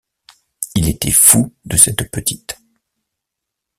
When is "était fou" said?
0.89-1.53